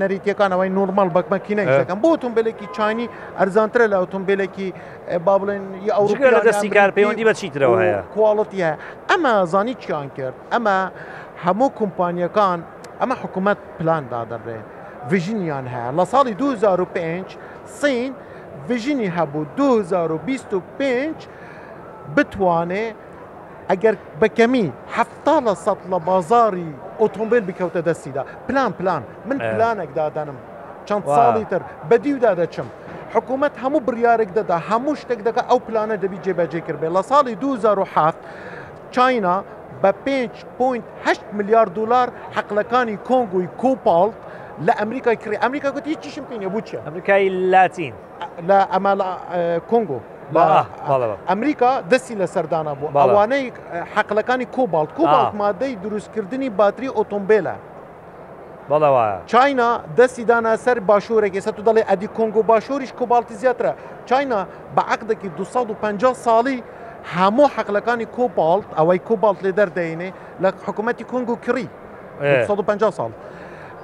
[0.00, 3.06] نەریتیەکانەوەی نورمال بەکمەکیینەکەم بۆ ئۆتۆمبیلێکی چانی
[3.38, 4.66] ئەرزانترە لە ئۆتۆمبیلێکی
[5.26, 5.62] با بڵێن
[5.96, 8.74] ئەوروپا دەستی کار پەیوەندی بەچیترەوە هەیە کوواڵەتی هەیە
[9.10, 10.76] ئەمە زانی چیان کرد ئەمە
[11.44, 12.58] هەموو کۆمپانیەکان
[13.00, 14.64] ئەمە حکوومەت پلاندا دەبێت
[15.10, 17.26] ڤژینیان هەیە لە ساڵی 2005
[17.80, 18.12] سین
[18.68, 21.16] ڤژینی هەبوو 2025
[22.16, 22.94] بتوانێت
[23.70, 26.68] ئەگەر بەکەمی هەفتا لە سە لە بازاری
[27.00, 30.38] ئۆتۆمبیل بکەوتە دەستیدا پلان پلان من پلانێک دادەنم
[30.88, 32.68] چەند ساڵی تر بەدیودا دەچم
[33.14, 37.34] حکوومەت هەموو بریارێک دەدا هەموو شتێک دەکە ئەو پلانە دەبی جێبەجێ کرد بێ لە ساڵی
[37.42, 38.16] 2007
[38.94, 39.36] چاینا
[39.82, 39.92] بە
[41.08, 44.14] 5.8 میلیارد دلار حەقلەکانی کۆنگوی کۆپالت
[44.66, 47.94] لە ئەمریکای کری ئەمریکا گوتی هیچ چیشم پێینە بچە ئەمریکای لاتین
[48.48, 49.02] لە ئەمە
[49.70, 49.98] کۆنگۆ
[51.30, 53.44] ئەمریکا دەستی لە سەردانە بوو باوانەی
[53.94, 57.54] حەقلەکانی کۆبالت کۆبالت مادەی دروستکردنی باتری ئۆتۆمبیلە
[58.70, 63.72] بەڵەوە چاینا دەستیدانا سەر باشوورێکی سە تو دەڵێ ئەدی کۆنگۆ باشووریش کۆبالتی زیاترە
[64.08, 64.40] چاینا
[64.76, 66.62] بە عقدێکی 250 ساڵی
[67.16, 70.10] هەموو حەقلەکانی کۆبالت ئەوەی کۆبالت لێ دەردەینێ
[70.42, 71.66] لە حکوومەتتی کنگ و کڕی
[72.48, 73.10] 150 ساڵ.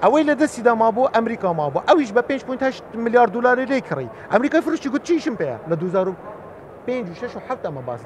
[0.02, 4.08] ئەوەی لە دەستیدا ما بوو ئەمریکا ما بوو ئەویش بە 5.8 میلیارد دلاری لێ کڕی
[4.32, 8.00] ئەمریکای فرشتی گوت چیشم پێەیە لە 2007 ئەمە باس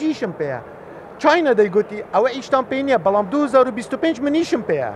[0.00, 0.60] چیشم پێەیە
[1.22, 4.92] چاینە دەیگوتی ئەوە ئیشتان پێ نیە بەڵام 2025 منیشم پێەیە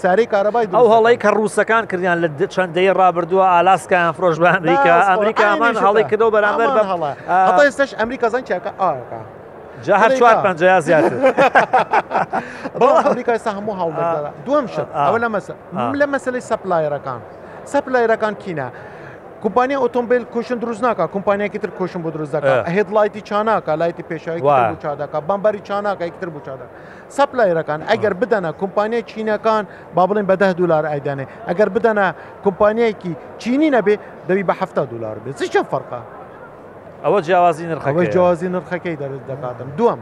[0.00, 5.74] سارەی کارەبای ئەو هەڵی کە ڕووسەکان کردیان لە چەندەی ڕابردووە ئالاسکایان فرۆش بە ئەمریکا ئەمریکامان
[5.84, 7.10] هەڵی کردەوە بەرامبەر بە هەڵە
[7.48, 9.20] هەڵ ێستش ئەمریکا زان چیاکە ئاکە.
[9.82, 11.14] جا هەر چوار پنجەیە زیاتر
[12.80, 13.90] بەڵ ئەمریکای سا هەموو هەڵ
[14.46, 15.54] دوم شت ئەوە لە مەسە
[16.00, 17.20] لە مەسلەی سەپلایەکان
[17.72, 18.68] سەپلایەکان کینە
[19.42, 24.04] کومپانیا ئۆتۆمبیل کوشن دروست ناکە کومپانیەکی تر کۆشن بۆ دروست دەکە هێد لایتی چاناکە لایتی
[24.10, 24.42] پێشایی
[24.82, 26.66] چادەکە بمبەری چاناکە یکتر بچادە
[27.16, 32.06] سەپلایرەکان ئەگەر بدەنە کومپانیای چینەکان با بڵێن بە 10 دلار ئایدانێ ئەگەر بدەنە
[32.44, 33.94] کومپانیەکی چینی نەبێ
[34.28, 36.00] دەوی بە ه دلار بێت چ فەرقا
[37.04, 39.98] ئەوە جیاوازی نرخەکەی جیاوازی نرخەکەی دەرز دەکاتم دوم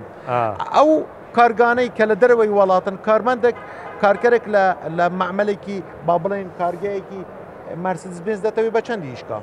[0.76, 0.90] ئەو
[1.36, 3.56] کارگانەی کە لە دەرەوەی وڵاتن کارمەندێک
[4.02, 4.44] کارکەرێک
[4.98, 7.22] لە معملێکی با بڵێن کارگەیەکی
[7.78, 9.36] مرسز بنز دەتەوێت بە چەندی هیچکە.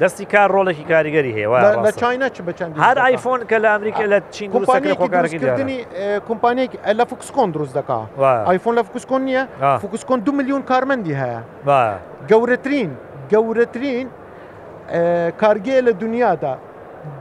[0.00, 4.18] دەستی کار ڕۆڵێکی کاریگەری هێوە لە چاینا چ بچەند هەر آیفۆن کە لە ئەمریکا لە
[4.34, 4.48] چین
[5.00, 5.78] کۆکارکردنی
[6.28, 7.98] کۆمپانیەک لە فکسکۆن دروست دکا
[8.52, 9.44] آیفۆن لە فکوسکۆن نییە
[9.82, 11.40] فکوسکۆن دو میلیۆن کارمەندی هەیە
[12.30, 12.90] گەورەترین
[13.32, 14.06] گەورەترین
[15.42, 16.54] کارگەیە لە دنیادا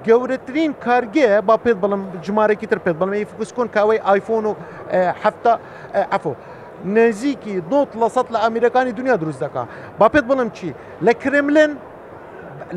[0.07, 4.53] گەورەترین کارگەیە با پێت بڵم ژمارەی تر پێت بڵمەی فکوسکۆن کاوەی آیفۆن و
[5.23, 5.53] هەفتە
[6.13, 6.33] ئەفۆ
[6.83, 9.63] نزیکی دۆت لە سەد لە ئەمیرەکانی دنیا دروست دەکە
[9.99, 10.73] با پێت بڵم چی
[11.05, 11.71] لە کرملن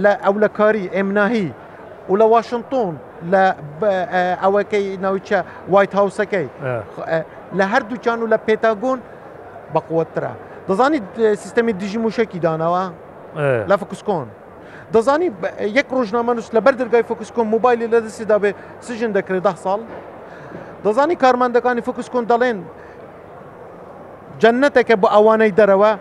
[0.02, 1.48] لە ئەولەکاری ئێمناهی
[2.11, 2.94] و لە واشنگتۆن
[3.32, 3.44] لە
[4.42, 6.46] ئەوەکەی ناوچە وایت هاوسەکەی
[7.58, 8.98] لە هەردووچان و لە پێتاگۆن
[9.74, 10.32] بەقوترە
[10.68, 11.00] دەزانی
[11.42, 12.84] سیستەمی دیژی موشکی داناوە
[13.70, 14.26] لە فکوسکۆن
[14.94, 15.28] دەزانی
[15.78, 18.50] یەک ڕۆژنامەنووس لە بەر دەرگای فکوسکۆن موبایلی لە دەستیدا بێ
[18.87, 19.80] سژن دەکرێت ده ساڵ
[20.87, 22.58] دەزانی کارمەندەکانی فکوسکۆن دەڵێن
[24.42, 25.92] جەنەتێکە بۆ ئەوانەی دەرەوە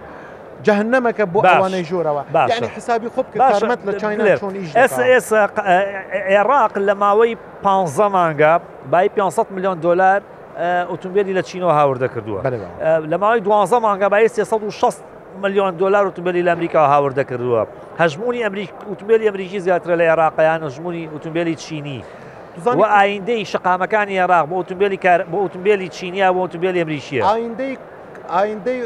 [0.65, 4.53] جەهنەمەکە بۆ ئەوانەی ژۆرەوە باشنی حسابی خۆ بکەمەت لە چای چۆن
[5.11, 5.39] ئێسا
[6.31, 7.65] عێراق لە ماوەی پ
[8.15, 8.53] مانگە
[8.91, 10.21] بای 500 میلیۆن دلار
[10.91, 12.39] ئۆتومبیلی لە چینەوە هاوردە کردووە
[13.11, 14.29] لە ماوەی دوانزە مانگە بای
[14.69, 14.95] 16
[15.43, 17.63] ملیۆن دلار ئۆتومبیلی لە ئەمریکا هاوردە کردووە
[18.01, 22.03] هەژمونی ئەمریک ئۆتومبیلی ئەمریکی زیاتر لە عێراقیان هەژمونی ئۆتومبیلی چینی.
[22.65, 24.97] و ئایندەی شقامەکانی عێراق بۆ ئۆتومبیلی
[25.31, 27.73] بۆ ئۆتومبیلی چینیا بۆ ئۆتومبیلی ئەمریکیە ئایندەی
[28.35, 28.79] ئایندەی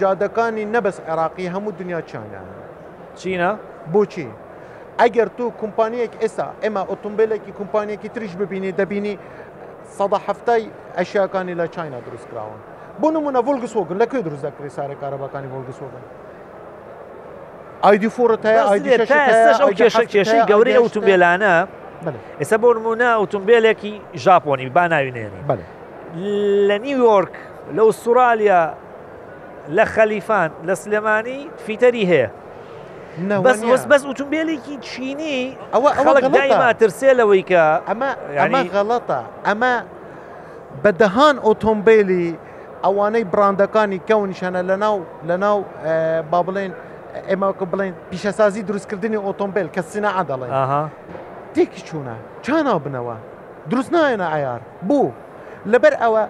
[0.00, 2.46] جادەکانی نەبەس عێراقی هەموو دنیا چیانیان
[3.20, 3.50] چینە
[3.92, 4.28] بۆچی
[5.00, 9.14] ئەگەر تو کۆمپانیەک ئێستا ئێمە ئۆتۆمبیلێکی کۆمپانیەکی تریش ببینی دەبینی
[9.96, 10.64] سەدا هەفتای
[10.98, 12.60] ئەشیەکانی لە چاینا دروستکراون
[13.00, 16.04] بۆ نمونە ڤۆلگسۆگن لەکوێ دروست دەکری سارە کارەبەکانی ڤۆلگسۆگن
[17.84, 18.90] ئایدی فۆڕت هەیە ئایدی
[19.78, 21.54] کێشە کێشەی گەورەی ئۆتۆمبیلانە
[22.40, 23.92] ئێستا بۆ نمونە ئۆتۆمبیلێکی
[24.24, 25.40] ژاپۆنی با ناوینێنی
[26.68, 27.34] لە نیویۆرک
[27.76, 28.62] لە ئوسترالیا
[29.76, 32.28] لە خەلیفان لە سلێمانی فیتەری هەیە
[33.44, 35.38] بەس بەس بەس ئۆتومبیلێکی چینی
[35.74, 39.74] ئەوە ئەوەڵک دایما ترسێ لەوەی کە ئەمە ئەمە غەڵەتە ئەمە
[40.82, 42.26] بە دەهان ئۆتۆمبیلی
[42.84, 44.96] ئەوانەی براندەکانی کەونیشانە لەناو
[45.28, 45.58] لەناو
[46.30, 46.72] با بڵێن
[47.30, 50.46] ئێمەکە بڵێن پیشەسازی دروستکردنی ئۆتۆمبیل کە سنا عدەڵێ
[51.54, 53.16] تێکی چوونە چانا بنەوە
[53.70, 55.08] دروست نایەنە ئایار بوو
[55.72, 56.22] لەبەر ئەوە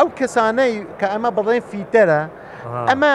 [0.00, 2.20] ئەو کەسانەی کە ئەمە بڵێن فیتەرە
[2.90, 3.12] ئەمە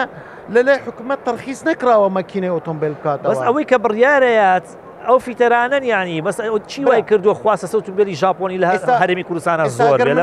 [0.54, 4.66] لە لای حکوومەت تەرخیز نکراوە مەکینەی ئۆتۆمبیل بکات بەس ئەوەی کە بڕیارەیەات
[5.08, 6.36] ئەو فیتەرانەن ینی بەس
[6.70, 8.66] چی وای کردو خواسە سەوتمبیلی ژاپۆنی لە
[9.02, 10.22] هەرمی کوردستانە زۆر لە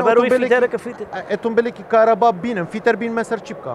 [1.32, 3.74] ئۆتۆمبیلێکی کارەبا بینم فیتەر بین مەسەر چی بکە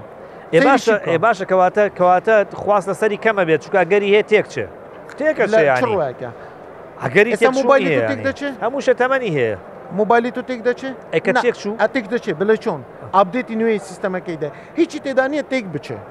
[0.68, 4.66] باشە ێ باشە کەواتە کەواتە خواست لە سەری کەمە بێت چکا گەری هەیە تێک چێ
[5.18, 5.46] تێکە
[7.06, 7.86] هەگەری موبایل
[8.64, 9.58] هەموو شە تەمەنی هەیە
[9.98, 12.82] مۆبایلی تو تێک دەچێت ئەکەچێک چوو ئەتێک دەچێت بڵێ چۆن
[13.16, 14.50] ئابدێتی نوێی سیستەمەکەیدا
[14.80, 16.02] هیچی تێدانە تێک بچێت.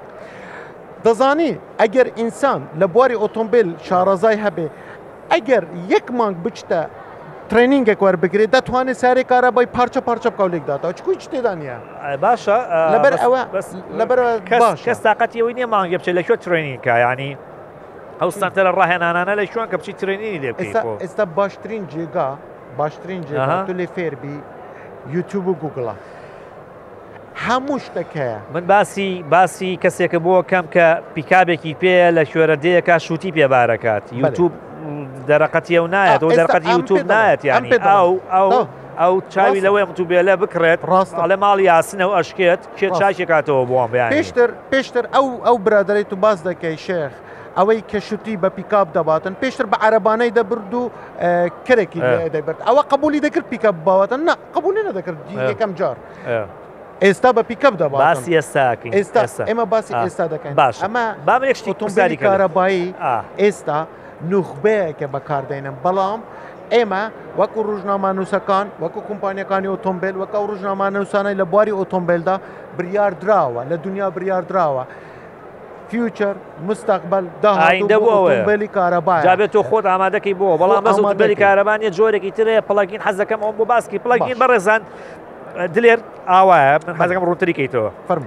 [1.05, 4.67] دەزانی ئەگەر ئینسان لە بواری ئۆتۆمبیل شارەزای هەبێ
[5.33, 5.62] ئەگەر
[5.93, 6.81] یەک مانگ بچتە
[7.51, 11.77] ترینینگێک وەربگرێت دەتوانێت ساری کارەبای پارچە پارچە بکەولێکداتا چکوی چ تێدانە
[12.25, 12.59] باشە
[12.95, 13.41] لەبەر ئەوە
[13.99, 14.19] لەبەر
[14.87, 17.31] کەس تااقەتەوەی نیە مانگە بچێت لەکوێ ترینینگکە ینی
[18.21, 20.51] ئەو سنتەرە ڕاهێنانانە لە شوان کە بچی ترینینی لێ
[21.03, 22.31] ئێستا باشترین جێگا
[22.83, 24.37] باشترین جێ لێ فێربی
[25.14, 25.95] یوتوب و گوگڵە
[27.47, 33.31] هەموو شتەکەە من باسی باسی کەسێکە بۆ کەم کە پیکابێکی پێ لە شوێرە دەیەکە شووتی
[33.37, 34.53] پێبارەکات یوتوب
[35.29, 38.49] دەرەقەتی و نایەت و دەرقەتی یوتوب نایەت یانی ئەو ئەو
[39.03, 44.11] ئەو چاوی لەوەی قوتوبێلە بکرێت ڕاست لە ماڵی یاسنە و ئەشکێت کێ چاکێکاتەوە بۆم بیان
[44.17, 47.12] پێشتر پێشتر ئەو ئەو برادری تو باز دەکەی شێخ
[47.59, 50.90] ئەوەی کەشتی بە پیکاب دەباتن پێشتر بە عربانەی دەبرد و
[51.66, 52.01] کرێکی
[52.35, 55.18] دەبرد ئەوە قبولی دەکرد پیکە باوەتن نه قبولی نەدەکرد
[55.51, 55.97] یەکەم جار.
[57.05, 62.16] ئێستا بە پیکەپ دەب باسی ئێستاکەین ئێستا ئێمە باسی ئێستا دەکەین باش ئەمە بابێکشتی تۆمزاری
[62.27, 62.87] کارەبایی
[63.42, 63.79] ئێستا
[64.33, 66.21] نوخبەیەکە بەکاردێنم بەڵام
[66.75, 67.03] ئێمە
[67.40, 72.37] وەکو ڕژنامانووسەکان وەکو کۆمپانیەکانی ئۆتۆمبیل وەکە ڕژنامانەوسانەی لە بواری ئۆتۆمبیلدا
[72.79, 74.85] بریار درراوە لە دنیا بریار درراوە
[75.90, 76.37] فیوچەر
[76.68, 77.96] مستەقبل داهایندە
[78.48, 83.57] بۆلی کارەبان جابێت تۆ خۆت ئامادەکەی بۆ بەڵام مەزمەلی کارەبانە جۆرێکی ترەیە پڵگین حەزەکەم ئەوم
[83.59, 84.81] بۆ باسکی پڵگین بەڕێزان
[85.74, 85.98] دلێر
[86.31, 86.68] ئاوایە
[87.01, 88.27] حەزەکەم ڕوتریکەیتەوە فەرم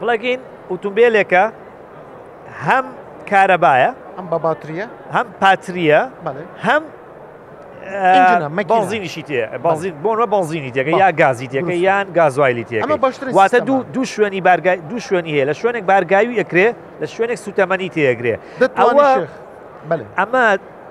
[0.00, 1.44] پڵگین ئۆتومبیلێکە
[2.66, 2.84] هەم
[3.30, 6.02] کارەبایە هەم بە باتریە هەم پاتریە
[6.66, 6.82] هەم
[8.68, 9.58] بازینیشی تێ
[10.04, 13.58] بۆنە بازینی تێکە یا گازی تێکە یان گازوایلی تێکواتە
[13.94, 14.40] دوو شوێنی
[14.90, 16.68] دوو شوێنی هەیە لە شوێنێک بارگاوی ئەکرێ
[17.02, 18.34] لە شوێنێک سوتەمەنی تێگرێ
[20.20, 20.44] ئەمە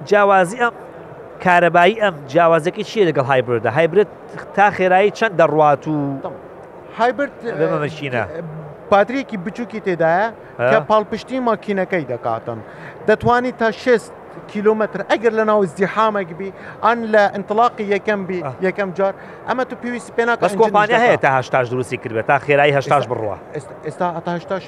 [0.10, 0.74] جیاوازی ئەم
[1.46, 4.10] کارەبایی ئەم جیاوازەکە چیە لەگەڵ هایبردا هایبرێت
[4.56, 5.98] تا خێرایی چەند دەڕات و
[7.00, 8.24] هایبرتمەشینە
[8.92, 10.28] پاتریەکی بچووکی تێدایە
[10.72, 12.60] کە پاڵپشتی ماکینەکەی دەکاتن
[13.10, 14.12] دەتوانی تا شست
[14.48, 19.14] کیلومتر ئەگەر لە ناو زیحامێک بی ئەن لە انتلاقی یەکەم بی یەکەم جار
[19.48, 23.38] ئەمە تو پێویست پێنا بەس کۆمپانیا هەیە تا هشتاش دروستی کردێت تا خێرایی هشتاش بڕوە
[23.86, 24.64] ئێستا ئەتاهشتاش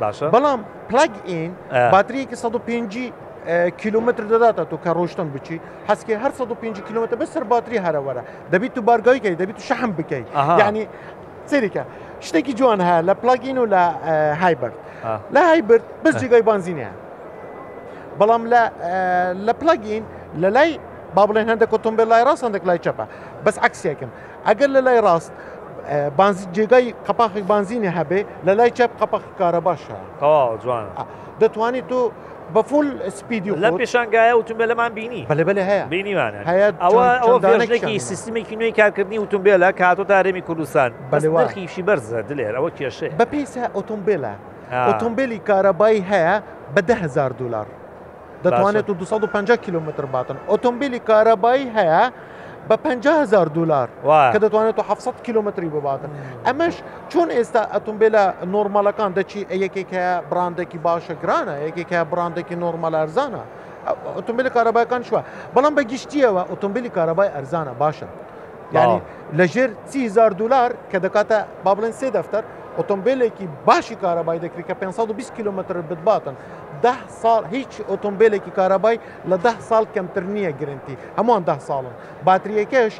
[0.00, 1.52] باشە بەڵام پلگ ئین
[1.94, 3.12] باتریەکی 150
[3.80, 8.82] کیلومتر دەداتە تو کە ڕۆشتن بچی حسکی هەر 150 کیلومتر بەسەر باتری هەرەوەرە دەبیت تو
[8.82, 10.26] بارگایکەی دەبیت تو شەحم بکەیت
[10.60, 10.88] یعنی
[11.50, 11.80] سێریکە
[12.28, 13.82] شتێکی جوان هەیە لە پلاگین و لە
[14.42, 14.74] هایبرد
[15.34, 17.09] لە هایبرد بەس جگای بانزینەیە
[18.20, 18.42] بەڵام
[19.46, 20.02] لە پلگین
[20.42, 20.70] لە لای
[21.16, 23.04] با بڵێن هەندێک کۆتمبیل لای ڕاست هەندێک لای چەپە
[23.44, 24.10] بەس عکسێکم
[24.48, 25.32] ئەگەر لە لای ڕاست
[26.18, 29.96] بانزی جێگای قەپاخی بانزینی هەبێ لە لای چەپ قەپەخ کارە باشە
[30.62, 30.86] جوان
[31.40, 32.10] دەتوانیت تو
[32.54, 32.86] بەفول
[33.18, 36.40] سپیدی لە پێشانگایە ئۆتمبیلەمان بینی بەلەبلە هەیە بینیوانە
[36.80, 43.24] ئەوەێژێکی سیستمێکی نوێی کارکردنی ئۆتمبیلە کە هاتۆ تارێمی کوردستان بەلێواخیشی بەرزە دلێر ئەوە کێشێ بە
[43.32, 44.34] پێیسە ئۆتمبیلە
[44.88, 46.34] ئۆتمبیلی کارەبایی هەیە
[46.74, 47.66] بە 10هزار دلار
[48.44, 52.04] دەتوانێت و 250 کیلومتر باتن ئۆتۆمبیلی کارەبایی هەیە
[52.70, 56.10] بە 500هزار دلار کە دەتوانێت و 700 کیلومتری بباتن
[56.46, 56.74] ئەمەش
[57.12, 58.24] چۆن ئێستا ئەتونمبیلە
[58.54, 63.42] نۆرمەلەکان دەچی یەکێکە براندێکی باشە گرانە یەکێکە براندێکی نۆرمەل ئەرزانە
[64.18, 65.20] ئۆتۆمبیلی کارەبایەکان شووە
[65.54, 68.10] بەڵام بە گشتیەوە ئۆتۆمبیلی کارەبای ئەرزانە باشن
[68.76, 68.96] یعنی
[69.38, 72.44] لەژێر 30هزار دلار کە دەکاتە با بڵێن سێ دەفتەر
[72.78, 76.34] ئۆتۆمبیلێکی باشی کارەبای دەکری کە 520 کیلومتر بتباتن
[76.82, 78.96] ده ساڵ هیچ ئۆتۆمبیلێکی کارەبای
[79.30, 81.94] لە ده ساڵ کەمتر نییە گرنتی هەمووان ده ساڵن
[82.26, 82.94] باتریەکەش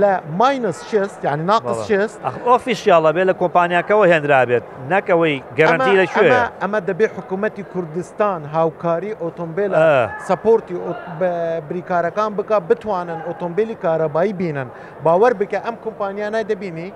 [0.00, 4.62] لە ماینس شست یعنی ناقص شست ئۆفیسیالە بێ لە کۆمپانیاکەوە هێنرابێت
[4.92, 9.70] نەکەوەی گەرنتی لە شوێ ئەمە دەبێ حکوومەتتی کوردستان هاوکاری ئۆتۆمبیل
[10.28, 10.76] سپۆرتی
[11.70, 14.68] بریکارەکان بک بتوانن ئۆتۆمبیلی کارەبایی بینن
[15.04, 16.88] باوەەر بکە ئەم کۆمپانیانای دەبینی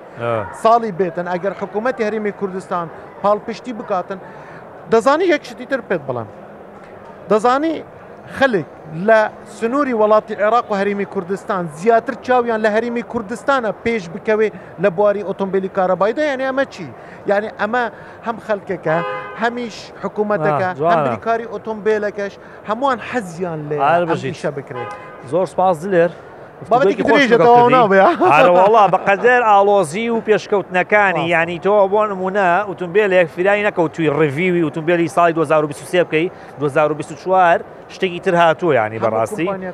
[0.63, 2.87] ساڵی بێتن ئەگەر حکوومەتتی هەرمی کوردستان
[3.23, 4.19] پاڵپشتی بکاتن
[4.93, 6.29] دەزانی یەکشتی تر پێت بڵێن
[7.31, 7.73] دەزانی
[8.39, 8.69] خەلێک
[9.09, 9.21] لە
[9.59, 14.49] سنووری وڵاتی عێراق و هەریمی کوردستان زیاتر چاویان لە هەریمی کوردستانە پێش بکەوێ
[14.83, 16.87] لە بواری ئۆتۆمبیلی کارەبایدا یعنی ئەمە چی
[17.31, 17.85] یعنی ئەمە
[18.27, 18.97] هەم خەلکەکە
[19.43, 22.33] هەمیش حکوومەتەکە ئەمریکاری ئۆتۆمبیلەکەش
[22.69, 23.77] هەمووان حەزیان لێ
[24.11, 24.91] بژیشە بکرێت
[25.33, 26.11] زۆر سپاس دلێر
[26.71, 34.61] ئاوەڵا بە قەدەر ئالۆزی و پێشکەوتنەکانی ینی تۆ بۆ نمونە ئۆتومبیلێک فرایی نەکەوت توی ڕڤوی
[34.65, 36.27] ئۆتومبیلی ساڵی 2023 بکەی
[36.61, 37.61] 2024
[37.95, 39.73] شتێکی تر هاتووە ینی بەڕاستی ینی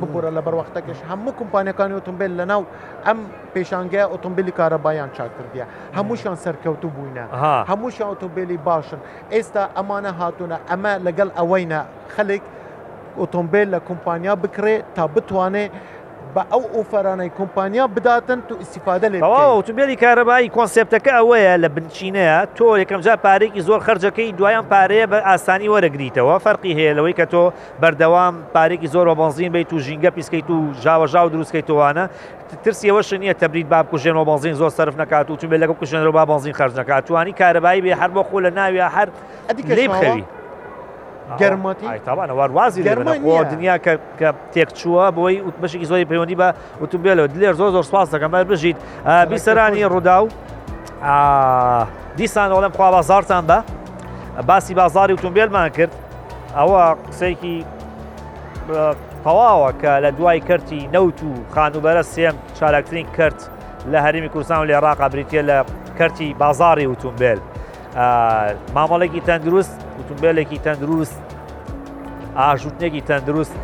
[0.00, 2.62] بگورە لە بەروەختەکەش هەموو کمپانیەکانی ئۆتومبیل لە ناو
[3.06, 3.18] ئەم
[3.54, 5.64] پێشانگە ئۆتۆمبیلی کارەبایان چاکردە
[5.96, 7.24] هەمووشیان سەرکەوتو بووینە
[7.70, 11.80] هەمووشیان ئۆتۆمبیلی باشن ئێستا ئەمانە هاتوونە ئەمە لەگەڵ ئەوەینە
[12.16, 12.44] خەلێک
[13.20, 15.70] ئۆتۆمبیل لە کۆمپانیا بکرێ تا بتوانێت
[16.36, 19.18] بە ئەو ئۆفەرانەی کۆمپانیا بداتن تو ئیسیفاده لێ
[19.56, 25.68] ئۆتومبیلی کارەبایی کۆنسپتەکە ئەوەیە لە بنچینەیە تۆ یەکەمجا پارێکی زۆر خرجەکەی دوایان پارەیە بە ئاسانی
[25.72, 27.42] وەرەگریتەوە فەرقی هەیە لەوەی کە تۆ
[27.82, 32.02] بەردەوام پارێکی زۆر بە بنزین بیت و ژینگە پیسکەیت و ژاوەژاو دروستکەیتوانە
[32.64, 36.24] ترسیەوە شنیە تەبرید با بکوژێن و بنزین زۆر سرف نکات و چون لەگە کوژێنەوە با
[36.30, 39.08] بنزین خرج نکاتوانی کارەبایی بێ هەر بۆ خۆ لە ناوی هەر
[39.76, 40.24] لێ بخەوی.
[41.40, 46.48] گەرمەتیوازی لەەوە دنیا کە تێکچووە بۆی بەشی زۆری پەیوەندی بە
[46.82, 48.76] وتوبێلەوە دلێر زۆر زۆر سواز دەکەمە بژیت
[49.30, 50.26] بیسەرانی ڕوودا و
[52.18, 53.58] دیسان ئەوڵم خوا بازارتان بە
[54.48, 55.92] باسی بازاری وتومبیلمان کرد
[56.58, 57.56] ئەوە قسێکی
[59.24, 63.38] تەواوە کە لە دوای کردی نەوت و خانوبەرە سێم چالاکترین کرد
[63.92, 65.58] لە هەرمی کوردستان و لێ ڕاقا بریتە لە
[65.98, 67.40] کردی بازاری وتومبیل.
[67.94, 71.20] مامەڵێکی تەندروست ئۆتومبیلێکی تەندروست
[72.40, 73.60] ئاژوتنێکی تەندروست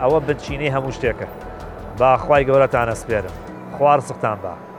[0.00, 1.28] ئەوە بنچینەی هەموو شتێکە
[2.00, 3.34] باخوای گەورەتانە سپێرم
[3.74, 4.71] خوار سختان بە.